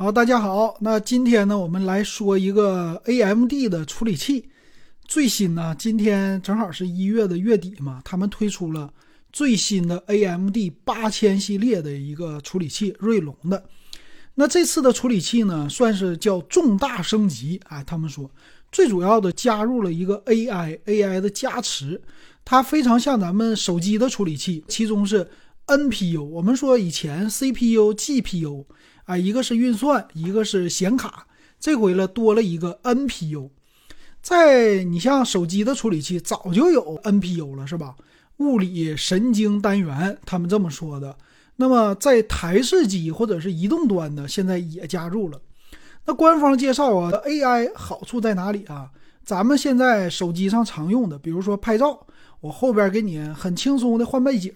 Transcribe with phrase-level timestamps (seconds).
[0.00, 0.76] 好，大家好。
[0.78, 4.48] 那今天呢，我们来说一个 AMD 的处理器。
[5.08, 8.88] 最新呢，今天正好是一月的月底嘛，他们推出了
[9.32, 13.64] 最新的 AMD 八千系列的一个处理器，锐龙的。
[14.36, 17.60] 那这次的处理器呢，算是叫重大升级。
[17.64, 18.30] 哎，他们说
[18.70, 22.00] 最主要的加入了一个 AI，AI 的加持，
[22.44, 25.28] 它非常像咱们手机的处理器，其中是
[25.66, 26.22] NPU。
[26.22, 28.64] 我们说以前 CPU、GPU。
[29.08, 31.26] 啊，一个是运算，一个是显卡，
[31.58, 33.48] 这回了多了一个 NPU。
[34.20, 37.96] 在你像手机的处理器早就有 NPU 了，是吧？
[38.36, 41.16] 物理神经单元，他们这么说的。
[41.56, 45.40] 那么在台式机或者是移动端的，现在也加入了。
[46.04, 48.90] 那官方介绍啊，AI 好处在哪里啊？
[49.24, 52.06] 咱们现在手机上常用的，比如说拍照，
[52.40, 54.52] 我后边给你很轻松的换背景，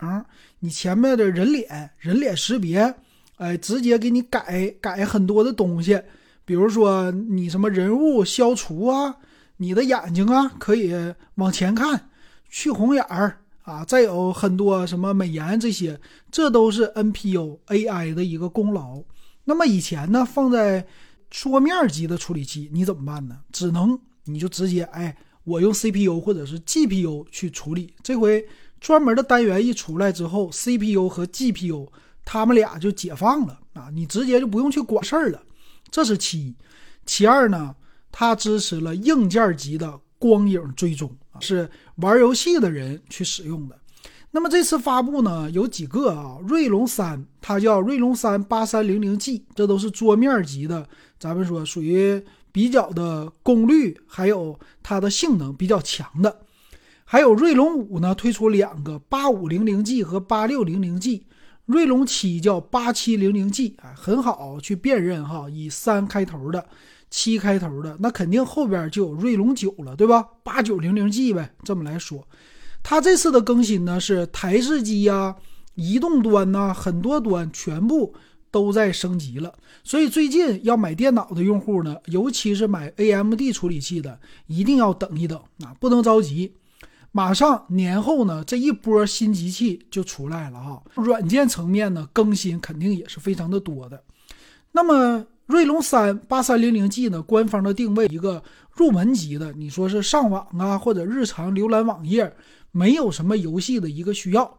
[0.59, 2.95] 你前面的人脸，人脸识别。
[3.43, 6.01] 哎，直接给你改改很多的东西，
[6.45, 9.17] 比如说你什么人物消除啊，
[9.57, 10.95] 你的眼睛啊可以
[11.35, 12.09] 往前看，
[12.49, 15.99] 去红眼儿啊，再有很多什么美颜这些，
[16.31, 19.03] 这都是 NPU AI 的一个功劳。
[19.43, 20.87] 那么以前呢，放在
[21.29, 23.41] 桌面级的处理器，你怎么办呢？
[23.51, 27.93] 只能你就直接哎，我用 CPU 或者是 GPU 去处理。
[28.05, 28.47] 这回
[28.81, 31.89] 专门的单元一出来之后，CPU 和 GPU。
[32.25, 33.89] 他们俩就解放了啊！
[33.93, 35.43] 你直接就不用去管事儿了，
[35.91, 36.55] 这是其一。
[37.05, 37.75] 其二呢，
[38.11, 43.77] 它支持了硬件级的光影追踪，是玩游戏的人去使用的。
[44.31, 46.39] 那么这次发布呢，有几个啊？
[46.47, 56.41] 锐龙三，它叫锐龙三八三零零 G，这都是桌面级的，咱们说属于比较的功率，还有它的性能比较强的。
[57.05, 61.27] 还有锐龙五呢，推出两个八五零零 G 和八六零零 G。
[61.73, 66.65] 锐龙七叫八七零零 G，啊，很好去辨认哈，以三开头的，
[67.11, 70.25] 七开头的，那肯定后边就有锐龙九了，对吧？
[70.45, 72.29] 八九零零 G 呗，这么来说，
[72.83, 75.35] 它这次的更新呢是台式机呀、
[75.75, 78.15] 移动端呐，很多端全部
[78.51, 79.55] 都在升级了。
[79.83, 86.53] 所以最近要买电脑的用户呢，尤其是买 AMD 处理器的，一定要等一等啊，不能着急。
[87.13, 90.81] 马上年后呢，这一波新机器就出来了啊。
[90.95, 94.03] 软件层面呢，更新肯定也是非常的多的。
[94.73, 102.35] 那么锐龙三八三零零 G 呢，官方的定位一个入门级的，你说是上网啊，或者日常浏览网页，
[102.71, 104.59] 没有什么游戏的一个需要。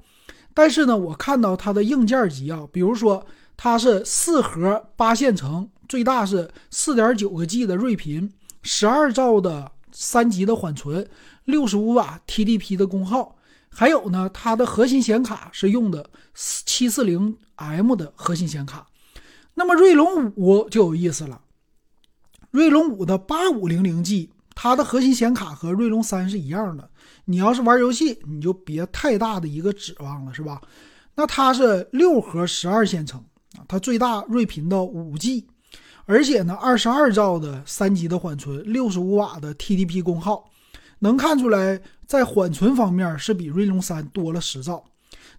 [0.54, 3.26] 但是呢，我看到它的硬件级啊，比如说
[3.58, 8.32] 它是四核八线程，最大是四点九个 G 的睿频，
[8.62, 11.08] 十二兆的三级的缓存。
[11.46, 13.36] 六十五瓦 TDP 的功耗，
[13.70, 18.88] 还有呢，它的核心显卡是用的七四零 M 的核心显卡。
[19.56, 21.42] 那么锐龙五就有意思了，
[22.52, 26.90] 锐龙五的八五零零 G，它的核心显卡和锐龙三是一样的。
[27.26, 30.62] 你要是玩游戏，你就别太大的一个指望了，是吧？
[31.16, 33.24] 那它是六核十二线程
[33.58, 35.46] 啊，它最大睿频到五 G，
[36.06, 40.50] 而且呢，二十二兆的三级的缓存，六十五瓦的 TDP 功耗。
[41.04, 44.82] 能看出来，在缓存方面是比锐龙三多了十兆，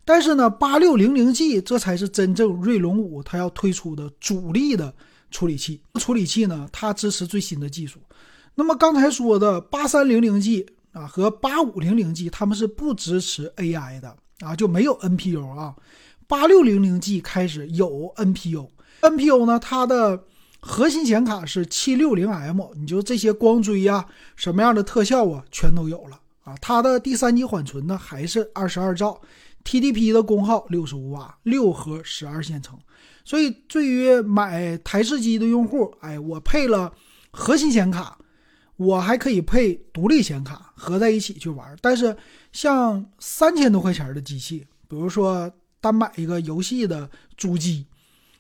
[0.04, 4.94] 但是呢，八六零零 G 这才是真正锐龙五它要推出的主力的
[5.30, 5.80] 处理器。
[5.94, 7.98] 处理器呢，它支持最新的技术。
[8.54, 15.74] 那么刚才说的八三零零 G 啊和八五零零 G，他们是不支持 AI 的啊，就没有 NPU 啊。
[16.26, 20.24] 八六零零 G 开始有 NPU，NPU 呢，它的。
[20.66, 26.56] 核心显卡是七六零 M，你就这些光追呀，什么样的特效啊，全都有了啊。
[26.58, 29.20] 它的第三级缓存呢还是二十二兆
[29.62, 32.78] ，TDP 的功耗六十五瓦，六核十二线程。
[33.26, 36.90] 所以对于买台式机的用户，哎，我配了
[37.30, 38.16] 核心显卡，
[38.76, 41.76] 我还可以配独立显卡合在一起去玩。
[41.82, 42.16] 但是
[42.52, 47.84] 像三千多块钱的机器，比如说单买一个游戏的主机。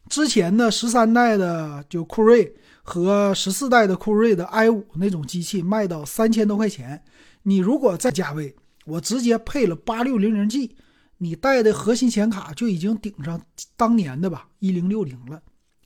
[0.08, 7.02] 之前的十三代的就酷睿和十四代的酷睿的 i 五那种机器卖到三千多块钱，
[7.42, 8.54] 你如果在价位，
[8.84, 10.76] 我直接配了八六零零 G，
[11.18, 13.40] 你带的核心显卡就已经顶上
[13.76, 15.40] 当年的吧一零六零了，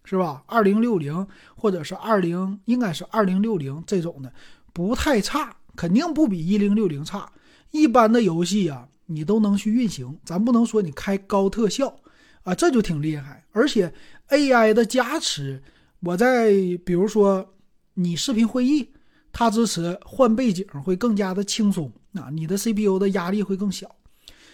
[0.05, 0.43] 是吧？
[0.47, 4.32] 二零六零或者是二零，应该是二零六零这种的，
[4.73, 7.31] 不太差，肯定不比一零六零差。
[7.70, 11.94] 一般的游戏啊，你都能去运行，咱不能说你开高特效。
[12.43, 13.93] 啊，这就挺厉害，而且
[14.31, 15.62] AI 的加持，
[16.00, 16.50] 我在
[16.85, 17.55] 比如说
[17.94, 18.90] 你视频会议，
[19.32, 23.94] 它支持换背景会更加的轻松啊，你的 CPU 的压力会更小。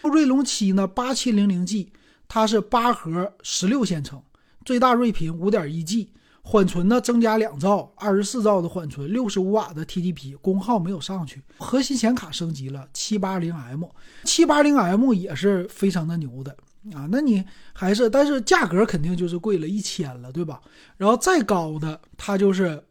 [0.03, 1.93] 锐龙七呢，八七零零 G，
[2.29, 4.23] 它是八核十六线程，
[4.65, 6.11] 最大睿频五点一 G，
[6.43, 11.43] 缓存呢增加两兆，二十四兆的缓存，六十五瓦的 TDP，功耗没有上去。
[11.57, 13.85] 核心显卡升级了，七八零 M，
[14.25, 16.55] 七八零 M 也是非常的牛的
[16.93, 17.09] 啊。
[17.11, 20.61] 那你还是，但是价格肯定就是贵了一千了，对吧？
[20.97, 22.85] 然后再高的，它就是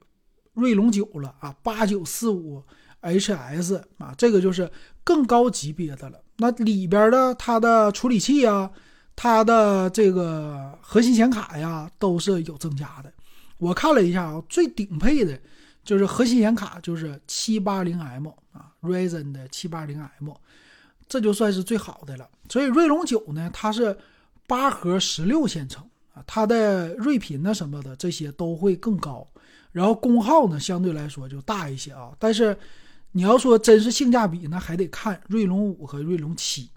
[0.53, 2.63] 锐龙九了啊，八九四五
[3.01, 4.71] HS 啊，这个就是
[5.03, 6.19] 更高级别的了。
[6.37, 8.71] 那里边的它的处理器啊。
[9.15, 13.13] 它的这个核心显卡呀，都是有增加的。
[13.59, 15.39] 我看了一下啊，最顶配的
[15.83, 20.33] 就是核心显卡，就是七八零 M 啊，Ryzen 的七八零 M，
[21.07, 22.29] 这就算是最好的了。
[22.49, 23.97] 所以锐龙九呢，它是
[24.47, 25.83] 八核十六线程
[26.13, 29.27] 啊，它的睿频呢什么的这些都会更高，
[29.71, 32.11] 然后功耗呢相对来说就大一些啊。
[32.19, 32.55] 但是
[33.11, 36.69] 你要说真是性价比，那还得看锐龙五和锐龙七。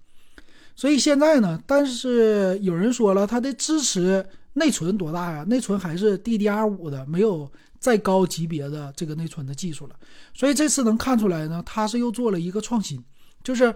[0.74, 5.42] 所以现在呢，但是有人说了，它的支持内存多大呀？
[5.44, 9.96] 内存还是 DDR5 的，没有再高级别的这个内存的技术了。
[10.34, 13.02] 所以这次能看出来呢，它是又做了一个创新，
[13.42, 13.74] 就是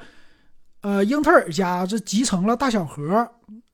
[0.83, 3.31] 呃，英特尔家这集成了大小核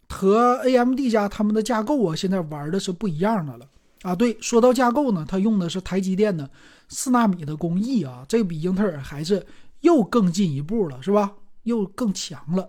[0.08, 3.66] 和 AMD 家他们的架构啊，现在玩的是不一样的了
[4.02, 4.14] 啊。
[4.14, 6.50] 对，说到架构呢，它用的是台积电的
[6.88, 9.44] 四纳米的工艺啊，这比英特尔还是
[9.80, 11.32] 又更进一步了，是吧？
[11.62, 12.68] 又更强了。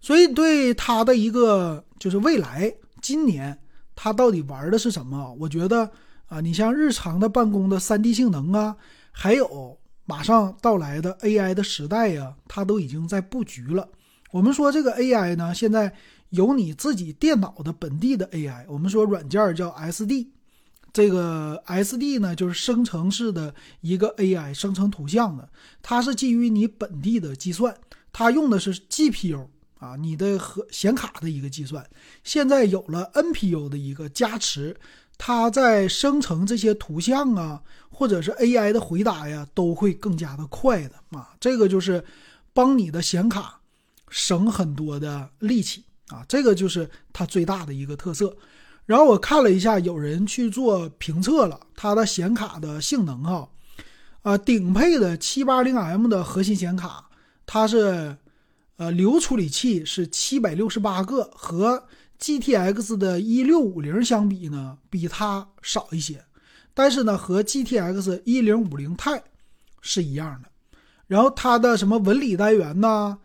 [0.00, 3.56] 所以对它的一个就是未来，今年
[3.94, 5.36] 它到底玩的是什么？
[5.38, 5.88] 我觉得
[6.26, 8.76] 啊，你像日常的办公的三 D 性能啊，
[9.12, 9.78] 还有
[10.12, 13.88] 马上到来的 AI 的时代呀，它都已经在布局了。
[14.30, 15.90] 我们说这个 AI 呢，现在
[16.28, 20.26] 有你自己电脑的本地的 AI，我们说软件叫 SD，
[20.92, 25.48] 这个 SD 呢就是生成式的一个 AI 生成图像的，
[25.80, 27.74] 它是基于你本地的计算，
[28.12, 29.46] 它用的是 GPU。
[29.78, 31.84] 啊，你的和显卡的一个计算，
[32.22, 34.76] 现在有了 NPU 的一个加持，
[35.24, 41.30] 它在生成这些图像啊，或者是 AI 的回答呀，都会更加的快的啊。
[41.38, 42.04] 这个就是
[42.52, 43.60] 帮你的显卡
[44.08, 48.36] 省很多的力气啊，这个就是它最大的一个特色。
[48.84, 53.48] 然后我看了一下，有人去做评测了它的显卡的性能哈，
[54.22, 57.08] 啊，顶配的 780M 的核心显卡，
[57.46, 58.16] 它是。
[58.78, 61.86] 呃，流处理器是七百六十八个，和
[62.22, 66.24] GTX 的一六五零相比呢，比它少一些。
[66.72, 69.20] 但是呢，和 GTX 一零五零 Ti
[69.80, 70.48] 是一样的。
[71.08, 73.18] 然后它的什么纹理单元呐、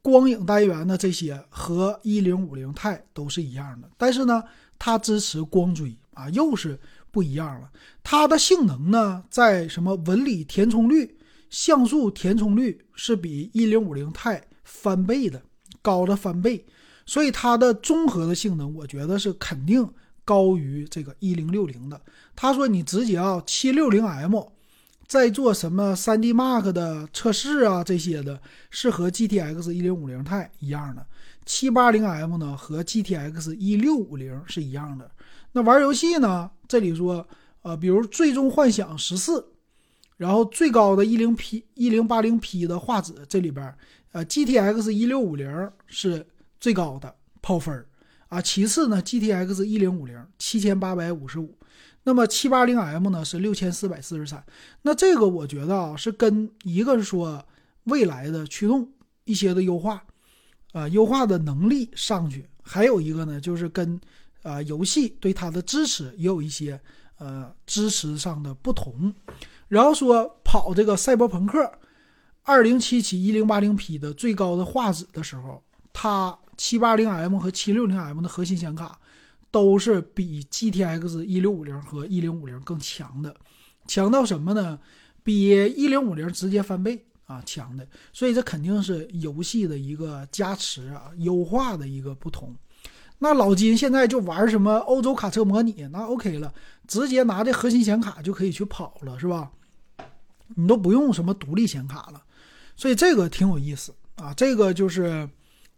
[0.00, 3.90] 光影单元呐，这些和一零五零 Ti 都是一样的。
[3.98, 4.44] 但是呢，
[4.78, 6.78] 它支持光追啊，又是
[7.10, 7.68] 不一样了。
[8.04, 11.18] 它的性能呢，在什么纹理填充率、
[11.50, 14.40] 像素填充率是比一零五零 Ti。
[14.62, 15.42] 翻倍的，
[15.82, 16.64] 高了翻倍，
[17.06, 19.88] 所以它的综合的性能，我觉得是肯定
[20.24, 22.00] 高于这个一零六零的。
[22.34, 24.40] 他说你直接啊七六零 M，
[25.06, 28.40] 在做什么三 D Mark 的测试啊这些的，
[28.70, 31.06] 是和 GTX 一零五零 Ti 一样的。
[31.44, 35.10] 七八零 M 呢和 GTX 一六五零是一样的。
[35.52, 37.26] 那玩游戏呢，这里说
[37.62, 39.46] 呃，比如最终幻想十四，
[40.16, 43.74] 然后最高的一零 P 一零八零 P 的画质，这里边。
[44.12, 46.26] 呃，GTX 一六五零是
[46.64, 47.86] 最高的跑分儿
[48.28, 51.58] 啊，其次呢，GTX 一零五零七千八百五十五，
[52.04, 54.42] 那么七八零 M 呢是六千四百四十三。
[54.80, 57.44] 那这个我觉得啊，是跟一个是说
[57.82, 58.90] 未来的驱动
[59.24, 60.02] 一些的优化，
[60.72, 64.00] 呃，优化的能力上去，还有一个呢就是跟
[64.42, 66.80] 啊游戏对它的支持也有一些
[67.18, 69.14] 呃支持上的不同。
[69.68, 71.70] 然后说跑这个赛博朋克。
[72.46, 75.62] 二零七七一零八零 P 的最高的画质的时候，
[76.04, 78.98] 它七八零 M 和七六零 M 的核心显卡
[79.50, 83.34] 都是比 GTX 一六五零和一零五零更强的，
[83.86, 84.78] 强到什么呢？
[85.22, 87.88] 比一零五零直接翻倍啊，强的。
[88.12, 92.54] 所以这肯定是游戏的一个加持啊，优化的一个不同。
[93.18, 96.52] 那老金现在就玩什么欧洲卡车模拟，那 OK 了，
[96.86, 99.50] 直接拿这核心显卡就可以去跑了，是吧？
[100.54, 102.22] 你都不用什么独立显卡了。
[102.76, 105.26] 所以这个挺有意思啊，这个就是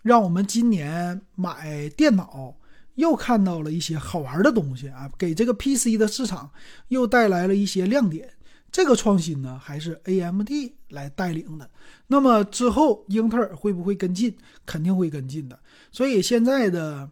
[0.06, 2.54] 让我们今年买电脑
[2.94, 6.48] 又看到了一些好玩的东西啊，给这个 PC 的市场
[6.86, 8.30] 又带来了一些亮点。
[8.70, 10.48] 这个创新呢，还是 AMD
[10.90, 11.68] 来带领的。
[12.06, 14.32] 那么之后英特尔会不会跟进？
[14.64, 15.58] 肯定会跟进的。
[15.90, 17.10] 所以现在的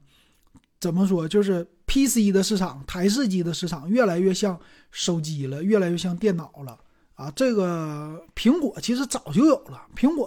[0.78, 4.56] 怎么说，就是 PC 的市场、台式机的市场越来越像
[4.92, 6.78] 手机了，越来越像电脑了。
[7.14, 9.82] 啊，这个苹果其实早就有了。
[9.96, 10.26] 苹果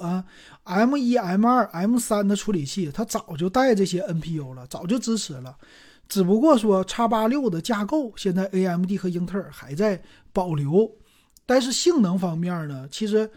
[0.64, 5.58] M 一、M 二、M 三的处理器，它早就带这些 NPU 了，早就支持了。
[6.08, 10.02] 只不过说叉八六的架构现在 AMD 和英特尔还在
[10.32, 10.90] 保留，
[11.46, 13.30] 但是性能方面呢，其实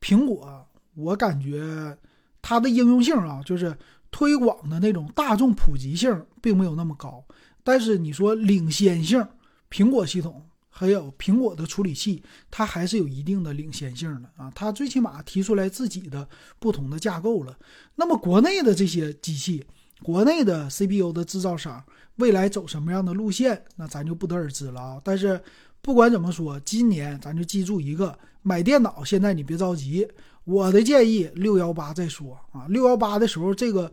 [0.00, 1.96] 苹果我感觉
[2.42, 3.76] 它的应用性啊，就是
[4.10, 7.24] 推广的那种大众普及性并没有那么高，
[7.62, 9.24] 但是你说领先性，
[9.70, 10.44] 苹果系统。
[10.78, 14.52] 还有苹果的处理器，它还是有一定的领先性的啊！
[14.54, 16.28] 它最起码提出来自己的
[16.58, 17.58] 不同的架构了。
[17.94, 19.64] 那么国内的这些机器，
[20.02, 21.82] 国内的 CPU 的制造商
[22.16, 25.00] 未来走什么样的路线，那咱就不得而知了啊！
[25.02, 25.40] 但是
[25.80, 30.06] 不管怎么说，今年咱就记住一个，买电脑现在你别着急，
[30.44, 32.66] 我的建议六幺八再说啊！
[32.68, 33.90] 六幺八的时候，这个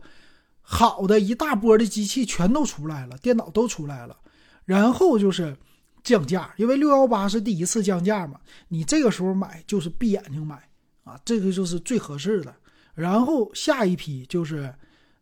[0.60, 4.18] 好的一大波的机器全都出来了，电脑都出来了，
[4.66, 5.56] 然后就是。
[6.04, 10.68] 降价，因为六幺八是第一次降价嘛，你这个时候买就是闭眼睛买
[11.02, 12.54] 啊，这个就是最合适的。
[12.94, 14.72] 然后下一批就是，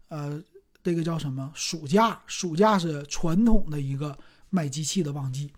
[0.09, 0.43] 呃，
[0.83, 1.51] 这个叫什么？
[1.55, 4.15] 暑假，暑假是传统的一个
[4.51, 5.51] 买机器的旺季。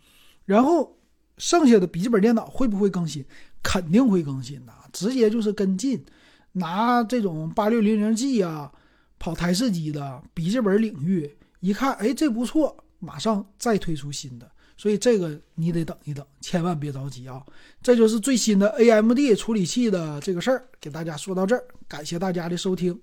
[0.44, 0.96] 然后
[1.38, 3.24] 剩下的笔记本电脑会不会更新？
[3.62, 6.04] 肯定会更新的，直接就是跟进。
[6.52, 8.70] 拿这种八六零零 G 啊，
[9.18, 14.48] 跑台式机的笔记本领域，一看，哎，这不错，马上再推出新的。
[14.76, 17.42] 所以这个你得等一等，千万别着急啊！
[17.82, 22.98] 这就是最新的 AMD 处理器的这个事儿，给大家说到这儿，感谢大家的收听。